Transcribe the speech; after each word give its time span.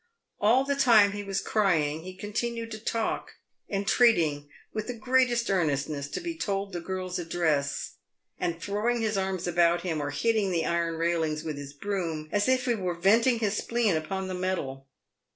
All 0.39 0.63
the 0.65 0.75
time 0.75 1.11
he 1.11 1.21
was 1.23 1.41
crying 1.41 2.01
he 2.01 2.15
continued 2.15 2.71
to 2.71 2.79
talk, 2.83 3.33
entreating, 3.69 4.49
with 4.73 4.87
the 4.87 4.95
greatest 4.95 5.51
earnestness, 5.51 6.07
to 6.09 6.19
be 6.19 6.35
told 6.35 6.73
the 6.73 6.79
girl's 6.79 7.19
address, 7.19 7.97
and 8.39 8.59
throwing 8.59 9.01
his 9.01 9.15
arms 9.15 9.45
about 9.45 9.81
him, 9.81 10.01
or 10.01 10.09
hitting 10.09 10.49
the 10.49 10.65
iron 10.65 10.95
railings 10.95 11.43
124 11.43 11.43
PAVED 11.43 11.45
WITH 11.45 11.51
GOLD. 11.53 11.53
with 11.53 11.57
his 11.61 11.73
broom, 11.75 12.29
as 12.31 12.47
if 12.49 12.65
lie 12.65 12.83
was 12.83 12.97
venting 13.03 13.37
his 13.41 13.55
spleen 13.55 13.95
upon 13.95 14.27
the 14.27 14.33
metal. 14.33 14.87